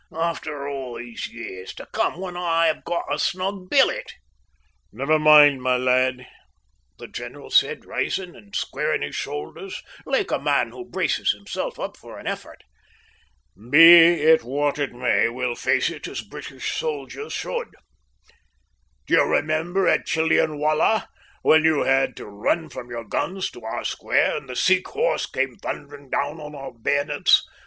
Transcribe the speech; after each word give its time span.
"After 0.17 0.67
all 0.67 0.95
these 0.97 1.27
years, 1.27 1.75
to 1.75 1.85
come 1.93 2.19
when 2.19 2.35
I 2.35 2.65
have 2.65 2.83
got 2.83 3.05
a 3.13 3.19
snug 3.19 3.69
billet." 3.69 4.15
"Never 4.91 5.19
mind, 5.19 5.61
my 5.61 5.77
lad," 5.77 6.25
the 6.97 7.07
general 7.07 7.51
said, 7.51 7.85
rising, 7.85 8.35
and 8.35 8.55
squaring 8.55 9.03
his 9.03 9.13
shoulders 9.15 9.83
like 10.07 10.31
a 10.31 10.39
man 10.39 10.71
who 10.71 10.89
braces 10.89 11.33
himself 11.33 11.79
up 11.79 11.95
for 11.97 12.17
an 12.17 12.25
effort. 12.25 12.63
"Be 13.69 14.13
it 14.15 14.41
what 14.43 14.79
it 14.79 14.91
may 14.91 15.29
we'll 15.29 15.53
face 15.53 15.91
it 15.91 16.07
as 16.07 16.21
British 16.21 16.71
soldiers 16.71 17.31
should. 17.33 17.69
D'ye 19.05 19.21
remember 19.21 19.87
at 19.87 20.07
Chillianwallah, 20.07 21.09
when 21.43 21.63
you 21.63 21.83
had 21.83 22.17
to 22.17 22.25
run 22.25 22.69
from 22.69 22.89
your 22.89 23.03
guns 23.03 23.51
to 23.51 23.61
our 23.63 23.85
square, 23.85 24.35
and 24.35 24.49
the 24.49 24.55
Sikh 24.55 24.87
horse 24.87 25.27
came 25.27 25.57
thundering 25.57 26.09
down 26.09 26.39
on 26.39 26.55
our 26.55 26.71
bayonets? 26.71 27.47